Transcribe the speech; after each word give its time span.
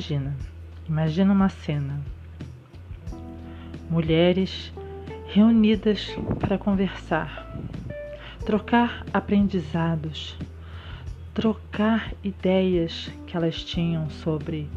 Imagina, 0.00 0.34
imagina 0.88 1.30
uma 1.34 1.50
cena. 1.50 2.00
Mulheres 3.90 4.72
reunidas 5.26 6.16
para 6.38 6.56
conversar, 6.56 7.54
trocar 8.46 9.04
aprendizados, 9.12 10.38
trocar 11.34 12.14
ideias 12.24 13.12
que 13.26 13.36
elas 13.36 13.62
tinham 13.62 14.08
sobre 14.08 14.70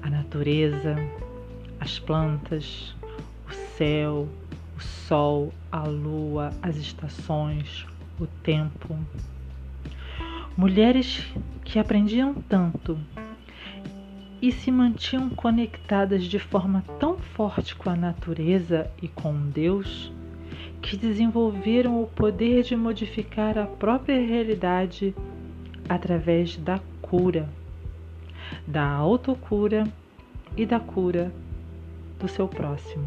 a 0.00 0.08
natureza, 0.08 0.94
as 1.80 1.98
plantas, 1.98 2.94
o 3.48 3.52
céu, 3.76 4.28
o 4.76 4.80
sol, 4.80 5.52
a 5.72 5.82
lua, 5.82 6.52
as 6.62 6.76
estações, 6.76 7.84
o 8.20 8.28
tempo. 8.28 8.96
Mulheres 10.56 11.26
que 11.64 11.80
aprendiam 11.80 12.32
tanto 12.32 12.96
e 14.40 14.52
se 14.52 14.70
mantinham 14.70 15.28
conectadas 15.30 16.24
de 16.24 16.38
forma 16.38 16.84
tão 16.98 17.18
forte 17.18 17.74
com 17.74 17.90
a 17.90 17.96
natureza 17.96 18.90
e 19.02 19.08
com 19.08 19.34
Deus 19.50 20.12
que 20.80 20.96
desenvolveram 20.96 22.00
o 22.02 22.06
poder 22.06 22.62
de 22.62 22.76
modificar 22.76 23.58
a 23.58 23.66
própria 23.66 24.24
realidade 24.24 25.14
através 25.88 26.56
da 26.56 26.78
cura, 27.02 27.48
da 28.66 28.86
autocura 28.86 29.84
e 30.56 30.64
da 30.64 30.78
cura 30.78 31.32
do 32.20 32.28
seu 32.28 32.46
próximo. 32.46 33.06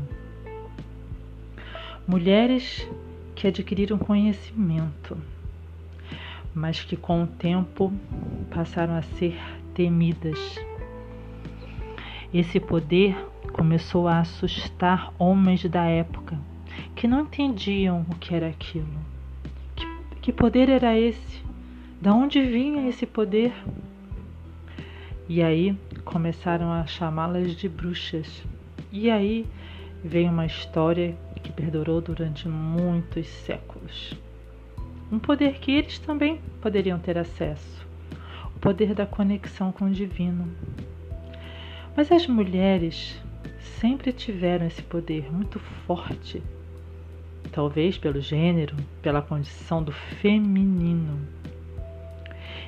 Mulheres 2.06 2.88
que 3.36 3.48
adquiriram 3.48 3.98
conhecimento, 3.98 5.18
mas 6.54 6.82
que 6.82 6.98
com 6.98 7.24
o 7.24 7.28
tempo 7.28 7.94
passaram 8.50 8.96
a 8.96 9.02
ser 9.02 9.40
temidas 9.74 10.38
esse 12.34 12.60
poder 12.60 13.16
começou 13.54 14.08
a 14.08 14.20
assustar 14.20 15.14
homens 15.20 15.64
da 15.66 15.86
época 15.86 16.40
que 16.96 17.08
não 17.08 17.22
entendiam 17.22 18.06
o 18.10 18.16
que 18.16 18.34
era 18.34 18.48
aquilo. 18.48 18.88
Que, 19.76 19.86
que 20.22 20.32
poder 20.32 20.70
era 20.70 20.98
esse? 20.98 21.44
De 22.02 22.10
onde 22.10 22.42
vinha 22.42 22.88
esse 22.88 23.06
poder? 23.06 23.54
E 25.28 25.42
aí 25.42 25.78
começaram 26.06 26.72
a 26.72 26.86
chamá-las 26.86 27.56
de 27.56 27.68
bruxas. 27.68 28.44
E 28.92 29.10
aí 29.10 29.46
veio 30.04 30.30
uma 30.30 30.46
história 30.46 31.16
que 31.44 31.52
perdurou 31.52 32.02
durante 32.02 32.48
muitos 32.48 33.28
séculos. 33.28 34.14
Um 35.12 35.20
poder 35.20 35.60
que 35.60 35.72
eles 35.72 36.00
também 36.00 36.40
poderiam 36.62 36.98
ter 36.98 37.18
acesso 37.18 37.86
o 38.56 38.60
poder 38.60 38.94
da 38.94 39.06
conexão 39.06 39.72
com 39.72 39.86
o 39.86 39.92
divino. 39.92 40.48
Mas 41.96 42.12
as 42.12 42.26
mulheres 42.26 43.22
sempre 43.60 44.14
tiveram 44.14 44.66
esse 44.66 44.82
poder 44.82 45.32
muito 45.32 45.60
forte, 45.86 46.42
talvez 47.52 47.98
pelo 47.98 48.22
gênero, 48.22 48.76
pela 49.02 49.22
condição 49.22 49.84
do 49.84 49.92
feminino. 49.92 51.20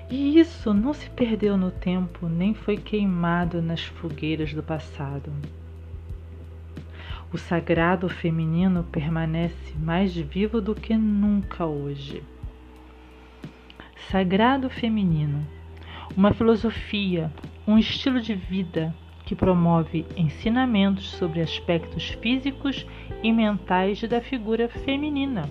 E 0.09 0.37
isso 0.37 0.73
não 0.73 0.93
se 0.93 1.09
perdeu 1.09 1.55
no 1.55 1.71
tempo, 1.71 2.27
nem 2.27 2.53
foi 2.53 2.77
queimado 2.77 3.61
nas 3.61 3.83
fogueiras 3.83 4.53
do 4.53 4.61
passado. 4.61 5.31
O 7.31 7.37
sagrado 7.37 8.07
feminino 8.09 8.83
permanece 8.83 9.73
mais 9.79 10.15
vivo 10.15 10.61
do 10.61 10.75
que 10.75 10.95
nunca 10.95 11.65
hoje. 11.65 12.21
Sagrado 14.11 14.69
feminino, 14.69 15.47
uma 16.15 16.33
filosofia, 16.33 17.31
um 17.65 17.79
estilo 17.79 18.21
de 18.21 18.35
vida, 18.35 18.93
que 19.25 19.35
promove 19.35 20.05
ensinamentos 20.17 21.11
sobre 21.11 21.41
aspectos 21.41 22.09
físicos 22.21 22.85
e 23.21 23.31
mentais 23.31 24.01
da 24.03 24.21
figura 24.21 24.67
feminina. 24.67 25.49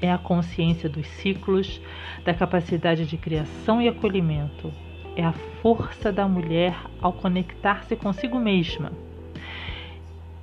É 0.00 0.10
a 0.10 0.18
consciência 0.18 0.88
dos 0.88 1.06
ciclos, 1.06 1.80
da 2.24 2.32
capacidade 2.32 3.04
de 3.04 3.16
criação 3.16 3.82
e 3.82 3.88
acolhimento. 3.88 4.72
É 5.16 5.24
a 5.24 5.32
força 5.60 6.12
da 6.12 6.28
mulher 6.28 6.74
ao 7.00 7.12
conectar-se 7.12 7.96
consigo 7.96 8.38
mesma, 8.38 8.92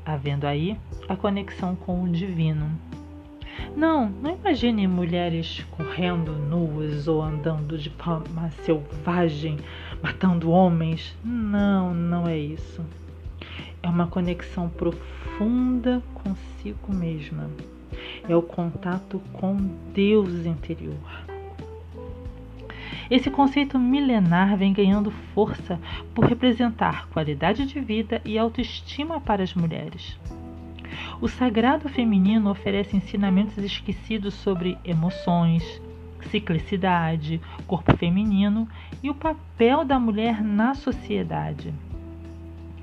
havendo 0.06 0.46
aí 0.46 0.78
a 1.08 1.16
conexão 1.16 1.76
com 1.76 2.04
o 2.04 2.10
divino. 2.10 2.70
Não, 3.76 4.10
não 4.10 4.36
imagine 4.36 4.86
mulheres 4.88 5.66
correndo 5.72 6.34
nuas 6.34 7.08
ou 7.08 7.22
andando 7.22 7.78
de 7.78 7.90
forma 7.90 8.50
selvagem 8.64 9.58
matando 10.02 10.52
homens. 10.52 11.16
Não, 11.24 11.94
não 11.94 12.28
é 12.28 12.38
isso. 12.38 12.84
É 13.82 13.88
uma 13.88 14.08
conexão 14.08 14.70
profunda 14.70 16.02
consigo 16.14 16.94
mesma. 16.94 17.50
É 18.28 18.36
o 18.36 18.42
contato 18.42 19.22
com 19.34 19.56
Deus 19.94 20.46
interior. 20.46 21.26
Esse 23.10 23.30
conceito 23.30 23.78
milenar 23.78 24.58
vem 24.58 24.74
ganhando 24.74 25.12
força 25.34 25.80
por 26.14 26.26
representar 26.26 27.08
qualidade 27.10 27.66
de 27.66 27.80
vida 27.80 28.22
e 28.26 28.38
autoestima 28.38 29.22
para 29.22 29.44
as 29.44 29.54
mulheres. 29.54 30.18
O 31.22 31.28
sagrado 31.28 31.88
feminino 31.88 32.50
oferece 32.50 32.98
ensinamentos 32.98 33.58
esquecidos 33.58 34.34
sobre 34.34 34.78
emoções, 34.84 35.82
ciclicidade, 36.30 37.42
corpo 37.68 37.96
feminino 37.98 38.68
e 39.02 39.10
o 39.10 39.16
papel 39.16 39.84
da 39.84 40.00
mulher 40.00 40.44
na 40.44 40.74
sociedade. 40.74 41.74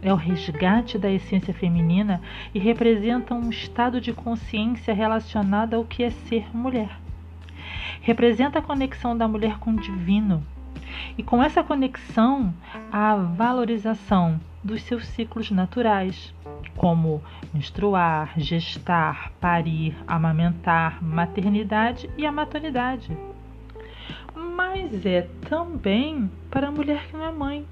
É 0.03 0.13
o 0.13 0.17
resgate 0.17 0.99
da 0.99 1.09
essência 1.09 1.55
feminina 1.55 2.21
e 2.53 2.59
representa 2.59 3.35
um 3.35 3.51
estado 3.51 4.01
de 4.01 4.13
consciência 4.13 4.93
relacionado 4.93 5.75
ao 5.75 5.85
que 5.85 6.03
é 6.03 6.11
ser 6.11 6.55
mulher. 6.55 6.99
Representa 8.01 8.59
a 8.59 8.63
conexão 8.63 9.17
da 9.17 9.29
mulher 9.29 9.59
com 9.59 9.71
o 9.71 9.81
divino. 9.81 10.45
E 11.17 11.23
com 11.23 11.41
essa 11.41 11.63
conexão, 11.63 12.53
a 12.91 13.15
valorização 13.15 14.41
dos 14.63 14.83
seus 14.83 15.07
ciclos 15.07 15.53
naturais, 15.53 16.35
como 16.77 17.23
menstruar, 17.55 18.33
gestar, 18.37 19.31
parir, 19.41 19.97
amamentar, 20.05 21.03
maternidade 21.03 22.11
e 22.19 22.27
a 22.27 22.33
maternidade 22.33 23.17
mas 24.55 25.07
é 25.07 25.29
também 25.49 26.31
para 26.51 26.69
a 26.69 26.71
mulher 26.71 27.07
que 27.07 27.17
não 27.17 27.25
é 27.25 27.33
mãe. 27.33 27.67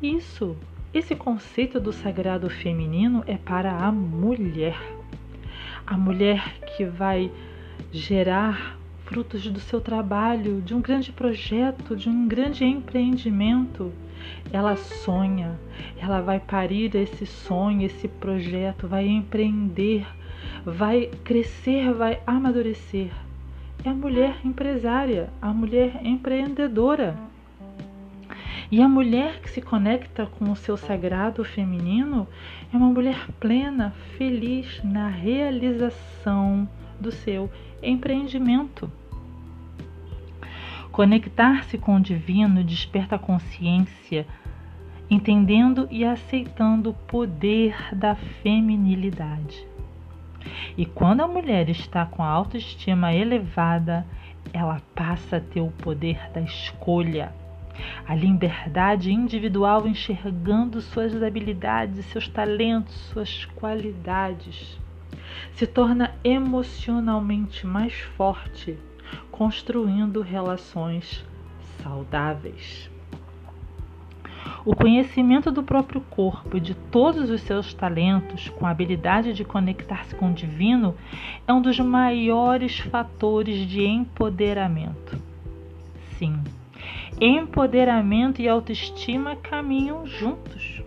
Isso, 0.00 0.56
esse 0.94 1.14
conceito 1.16 1.80
do 1.80 1.92
sagrado 1.92 2.48
feminino 2.48 3.24
é 3.26 3.36
para 3.36 3.72
a 3.72 3.90
mulher. 3.90 4.80
A 5.86 5.96
mulher 5.96 6.60
que 6.60 6.84
vai 6.84 7.30
gerar 7.90 8.78
frutos 9.04 9.46
do 9.46 9.60
seu 9.60 9.80
trabalho, 9.80 10.62
de 10.62 10.74
um 10.74 10.80
grande 10.80 11.12
projeto, 11.12 11.96
de 11.96 12.08
um 12.08 12.26
grande 12.28 12.64
empreendimento. 12.64 13.92
Ela 14.52 14.76
sonha, 14.76 15.58
ela 15.98 16.20
vai 16.20 16.38
parir 16.38 16.94
esse 16.94 17.26
sonho, 17.26 17.82
esse 17.82 18.06
projeto, 18.06 18.86
vai 18.86 19.06
empreender, 19.08 20.06
vai 20.64 21.10
crescer, 21.24 21.92
vai 21.92 22.20
amadurecer 22.26 23.10
é 23.84 23.88
a 23.88 23.94
mulher 23.94 24.36
empresária, 24.44 25.30
a 25.40 25.52
mulher 25.52 26.00
empreendedora. 26.04 27.16
E 28.70 28.80
a 28.80 28.88
mulher 28.88 29.40
que 29.40 29.50
se 29.50 29.60
conecta 29.60 30.26
com 30.26 30.50
o 30.50 30.56
seu 30.56 30.76
sagrado 30.76 31.44
feminino 31.44 32.26
é 32.72 32.76
uma 32.76 32.88
mulher 32.88 33.26
plena, 33.38 33.92
feliz 34.16 34.80
na 34.82 35.08
realização 35.08 36.68
do 36.98 37.10
seu 37.10 37.50
empreendimento. 37.82 38.90
Conectar-se 40.90 41.76
com 41.76 41.96
o 41.96 42.00
divino 42.00 42.62
desperta 42.62 43.16
a 43.16 43.18
consciência, 43.18 44.26
entendendo 45.10 45.88
e 45.90 46.04
aceitando 46.04 46.90
o 46.90 46.94
poder 46.94 47.74
da 47.94 48.14
feminilidade. 48.14 49.71
E 50.76 50.86
quando 50.86 51.20
a 51.20 51.28
mulher 51.28 51.68
está 51.68 52.06
com 52.06 52.22
a 52.22 52.28
autoestima 52.28 53.12
elevada, 53.14 54.06
ela 54.52 54.80
passa 54.94 55.36
a 55.36 55.40
ter 55.40 55.60
o 55.60 55.70
poder 55.70 56.30
da 56.32 56.40
escolha, 56.40 57.32
a 58.06 58.14
liberdade 58.14 59.12
individual 59.12 59.86
enxergando 59.86 60.80
suas 60.80 61.22
habilidades, 61.22 62.04
seus 62.06 62.28
talentos, 62.28 62.94
suas 62.94 63.44
qualidades. 63.46 64.78
Se 65.54 65.66
torna 65.66 66.14
emocionalmente 66.22 67.66
mais 67.66 67.94
forte, 68.16 68.78
construindo 69.30 70.20
relações 70.20 71.24
saudáveis. 71.82 72.90
O 74.64 74.76
conhecimento 74.76 75.50
do 75.50 75.62
próprio 75.62 76.00
corpo 76.00 76.56
e 76.56 76.60
de 76.60 76.74
todos 76.74 77.30
os 77.30 77.40
seus 77.42 77.74
talentos, 77.74 78.48
com 78.50 78.66
a 78.66 78.70
habilidade 78.70 79.32
de 79.32 79.44
conectar-se 79.44 80.14
com 80.14 80.30
o 80.30 80.34
divino, 80.34 80.94
é 81.46 81.52
um 81.52 81.60
dos 81.60 81.80
maiores 81.80 82.78
fatores 82.78 83.66
de 83.66 83.84
empoderamento. 83.84 85.20
Sim, 86.16 86.38
Empoderamento 87.20 88.42
e 88.42 88.48
autoestima 88.48 89.36
caminham 89.36 90.04
juntos. 90.06 90.82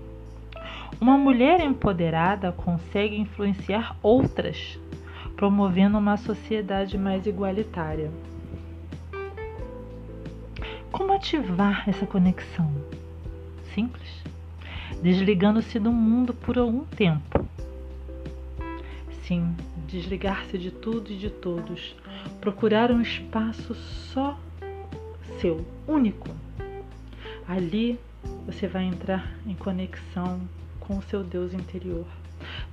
Uma 0.99 1.17
mulher 1.17 1.61
empoderada 1.61 2.51
consegue 2.51 3.15
influenciar 3.15 3.95
outras, 4.01 4.77
promovendo 5.35 5.97
uma 5.97 6.17
sociedade 6.17 6.97
mais 6.97 7.25
igualitária. 7.25 8.11
Como 10.91 11.13
ativar 11.13 11.87
essa 11.87 12.05
conexão? 12.05 12.69
Simples. 13.75 14.23
Desligando-se 15.03 15.77
do 15.79 15.91
mundo 15.91 16.33
por 16.33 16.57
algum 16.57 16.85
tempo. 16.85 17.45
Sim, 19.27 19.53
desligar-se 19.85 20.57
de 20.57 20.71
tudo 20.71 21.11
e 21.11 21.17
de 21.17 21.29
todos. 21.29 21.93
Procurar 22.39 22.89
um 22.89 23.01
espaço 23.01 23.75
só 23.75 24.39
seu, 25.41 25.65
único. 25.85 26.29
Ali 27.47 27.99
você 28.45 28.65
vai 28.65 28.85
entrar 28.85 29.35
em 29.45 29.53
conexão 29.55 30.39
com 30.79 30.97
o 30.97 31.03
seu 31.03 31.21
Deus 31.23 31.53
interior. 31.53 32.05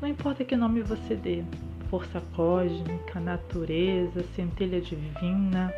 Não 0.00 0.08
importa 0.08 0.44
que 0.44 0.54
nome 0.54 0.82
você 0.82 1.16
dê, 1.16 1.42
força 1.90 2.22
cósmica, 2.36 3.18
natureza, 3.18 4.22
centelha 4.36 4.80
divina, 4.80 5.72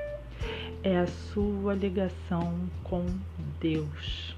é 0.82 0.99
a 0.99 1.06
sua 1.06 1.75
ligação 1.75 2.69
com 2.82 3.06
Deus. 3.61 4.34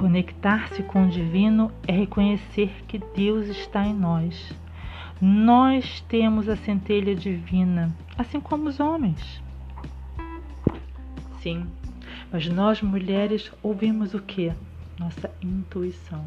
Conectar-se 0.00 0.82
com 0.82 1.06
o 1.06 1.10
divino 1.10 1.70
é 1.86 1.92
reconhecer 1.92 2.72
que 2.88 2.98
Deus 3.14 3.46
está 3.46 3.86
em 3.86 3.94
nós. 3.94 4.52
Nós 5.20 6.00
temos 6.08 6.48
a 6.48 6.56
centelha 6.56 7.14
divina, 7.14 7.94
assim 8.18 8.40
como 8.40 8.68
os 8.68 8.80
homens. 8.80 9.42
Sim, 11.40 11.66
mas 12.32 12.48
nós 12.48 12.80
mulheres 12.80 13.52
ouvimos 13.62 14.14
o 14.14 14.20
que? 14.20 14.50
nossa 15.00 15.30
intuição. 15.42 16.22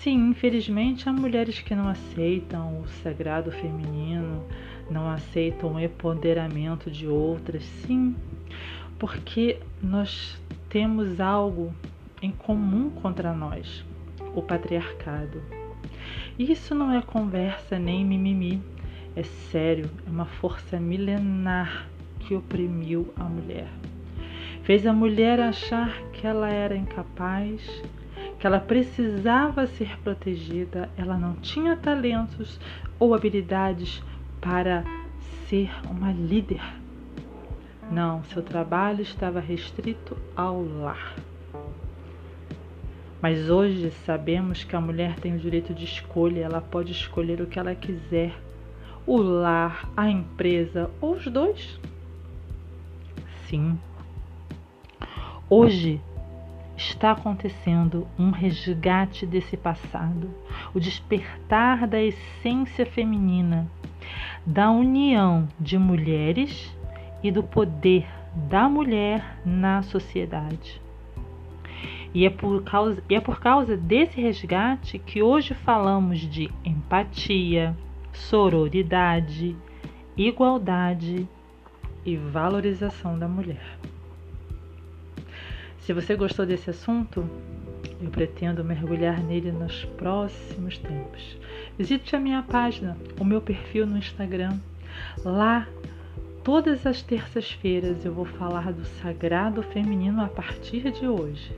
Sim, 0.00 0.30
infelizmente 0.30 1.08
há 1.08 1.12
mulheres 1.12 1.60
que 1.60 1.74
não 1.74 1.88
aceitam 1.88 2.80
o 2.80 2.88
sagrado 3.02 3.50
feminino, 3.50 4.44
não 4.90 5.10
aceitam 5.10 5.74
o 5.74 5.80
empoderamento 5.80 6.90
de 6.90 7.06
outras, 7.06 7.64
sim, 7.64 8.14
porque 8.98 9.58
nós 9.82 10.38
temos 10.70 11.20
algo 11.20 11.74
em 12.22 12.30
comum 12.30 12.90
contra 12.90 13.32
nós, 13.34 13.84
o 14.36 14.40
patriarcado. 14.40 15.42
Isso 16.38 16.76
não 16.76 16.92
é 16.92 17.02
conversa 17.02 17.76
nem 17.76 18.04
mimimi, 18.04 18.62
é 19.16 19.24
sério, 19.24 19.90
é 20.06 20.10
uma 20.10 20.26
força 20.26 20.78
milenar 20.78 21.88
que 22.20 22.36
oprimiu 22.36 23.12
a 23.16 23.24
mulher. 23.24 23.66
Fez 24.62 24.86
a 24.86 24.92
mulher 24.92 25.40
achar 25.40 26.00
que 26.12 26.24
ela 26.24 26.48
era 26.48 26.76
incapaz, 26.76 27.60
que 28.38 28.46
ela 28.46 28.60
precisava 28.60 29.66
ser 29.66 29.98
protegida, 30.02 30.88
ela 30.96 31.18
não 31.18 31.34
tinha 31.34 31.76
talentos 31.76 32.60
ou 32.96 33.12
habilidades 33.12 34.00
para 34.40 34.84
ser 35.48 35.68
uma 35.90 36.12
líder. 36.12 36.62
Não, 37.90 38.22
seu 38.24 38.42
trabalho 38.42 39.02
estava 39.02 39.40
restrito 39.40 40.16
ao 40.36 40.62
lar. 40.62 41.16
Mas 43.20 43.50
hoje 43.50 43.90
sabemos 44.06 44.64
que 44.64 44.74
a 44.74 44.80
mulher 44.80 45.16
tem 45.16 45.34
o 45.34 45.38
direito 45.38 45.74
de 45.74 45.84
escolha, 45.84 46.40
ela 46.40 46.60
pode 46.60 46.92
escolher 46.92 47.40
o 47.40 47.46
que 47.46 47.58
ela 47.58 47.74
quiser: 47.74 48.32
o 49.06 49.16
lar, 49.16 49.90
a 49.96 50.08
empresa 50.08 50.90
ou 51.00 51.14
os 51.14 51.26
dois. 51.26 51.78
Sim, 53.48 53.76
Hoje 55.52 56.00
está 56.76 57.10
acontecendo 57.10 58.06
um 58.16 58.30
resgate 58.30 59.26
desse 59.26 59.56
passado, 59.56 60.30
o 60.72 60.78
despertar 60.78 61.88
da 61.88 62.00
essência 62.00 62.86
feminina, 62.86 63.68
da 64.46 64.70
união 64.70 65.48
de 65.58 65.76
mulheres 65.76 66.72
e 67.22 67.30
do 67.30 67.42
poder 67.42 68.06
da 68.34 68.68
mulher 68.68 69.38
na 69.44 69.82
sociedade. 69.82 70.80
E 72.12 72.26
é 72.26 72.30
por 72.30 72.62
causa, 72.64 73.02
é 73.08 73.20
por 73.20 73.40
causa 73.40 73.76
desse 73.76 74.20
resgate 74.20 74.98
que 74.98 75.22
hoje 75.22 75.54
falamos 75.54 76.18
de 76.18 76.50
empatia, 76.64 77.76
sororidade, 78.12 79.56
igualdade 80.16 81.28
e 82.04 82.16
valorização 82.16 83.18
da 83.18 83.28
mulher. 83.28 83.78
Se 85.78 85.92
você 85.92 86.16
gostou 86.16 86.44
desse 86.44 86.70
assunto, 86.70 87.28
eu 88.02 88.10
pretendo 88.10 88.64
mergulhar 88.64 89.20
nele 89.20 89.52
nos 89.52 89.84
próximos 89.84 90.78
tempos. 90.78 91.38
Visite 91.78 92.14
a 92.14 92.20
minha 92.20 92.42
página, 92.42 92.96
o 93.18 93.24
meu 93.24 93.40
perfil 93.40 93.86
no 93.86 93.98
Instagram. 93.98 94.58
Lá, 95.24 95.66
todas 96.42 96.86
as 96.86 97.02
terças-feiras, 97.02 98.04
eu 98.04 98.12
vou 98.12 98.24
falar 98.24 98.72
do 98.72 98.84
sagrado 98.84 99.62
feminino 99.62 100.22
a 100.22 100.28
partir 100.28 100.90
de 100.90 101.06
hoje. 101.06 101.52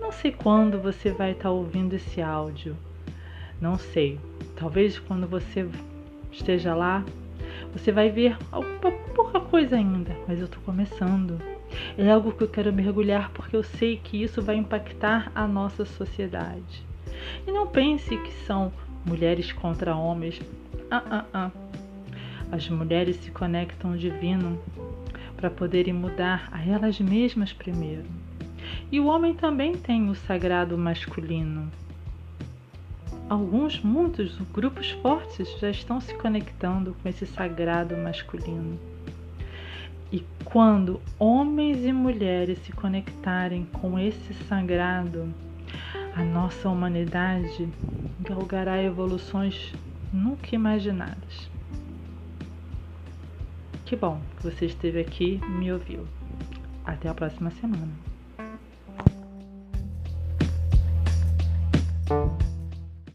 Não 0.00 0.12
sei 0.12 0.32
quando 0.32 0.80
você 0.80 1.10
vai 1.10 1.32
estar 1.32 1.50
ouvindo 1.50 1.94
esse 1.94 2.20
áudio. 2.22 2.76
Não 3.60 3.76
sei. 3.76 4.18
Talvez 4.56 4.98
quando 4.98 5.26
você 5.26 5.68
esteja 6.32 6.74
lá, 6.74 7.04
você 7.72 7.92
vai 7.92 8.10
ver 8.10 8.36
alguma 8.50 8.92
pouca 9.14 9.40
coisa 9.40 9.76
ainda, 9.76 10.16
mas 10.26 10.38
eu 10.38 10.46
estou 10.46 10.62
começando. 10.62 11.40
É 11.96 12.10
algo 12.10 12.32
que 12.32 12.42
eu 12.42 12.48
quero 12.48 12.72
mergulhar 12.72 13.30
porque 13.30 13.56
eu 13.56 13.62
sei 13.62 13.96
que 13.96 14.22
isso 14.22 14.42
vai 14.42 14.56
impactar 14.56 15.30
a 15.34 15.46
nossa 15.46 15.84
sociedade. 15.84 16.84
E 17.46 17.50
não 17.50 17.66
pense 17.66 18.16
que 18.16 18.32
são 18.46 18.72
mulheres 19.04 19.52
contra 19.52 19.94
homens. 19.94 20.40
Ah, 20.90 21.02
ah, 21.10 21.24
ah. 21.32 21.50
As 22.52 22.68
mulheres 22.68 23.16
se 23.16 23.30
conectam 23.30 23.92
ao 23.92 23.96
divino 23.96 24.60
para 25.36 25.50
poderem 25.50 25.94
mudar 25.94 26.48
a 26.50 26.64
elas 26.64 27.00
mesmas 27.00 27.52
primeiro. 27.52 28.04
E 28.90 28.98
o 28.98 29.06
homem 29.06 29.34
também 29.34 29.76
tem 29.76 30.10
o 30.10 30.14
sagrado 30.14 30.76
masculino. 30.76 31.70
Alguns, 33.28 33.80
muitos 33.80 34.36
grupos 34.52 34.90
fortes 34.90 35.48
já 35.60 35.70
estão 35.70 36.00
se 36.00 36.12
conectando 36.14 36.96
com 37.00 37.08
esse 37.08 37.24
sagrado 37.24 37.96
masculino. 37.96 38.78
E 40.12 40.24
quando 40.44 41.00
homens 41.18 41.84
e 41.84 41.92
mulheres 41.92 42.58
se 42.64 42.72
conectarem 42.72 43.64
com 43.72 43.96
esse 43.96 44.34
sagrado, 44.48 45.32
a 46.16 46.24
nossa 46.24 46.68
humanidade 46.68 47.68
galgará 48.20 48.82
evoluções 48.82 49.72
nunca 50.12 50.54
imaginadas. 50.54 51.49
Que 53.90 53.96
bom 53.96 54.20
que 54.36 54.44
você 54.44 54.66
esteve 54.66 55.00
aqui 55.00 55.40
e 55.42 55.50
me 55.50 55.72
ouviu. 55.72 56.06
Até 56.84 57.08
a 57.08 57.12
próxima 57.12 57.50
semana. 57.50 57.88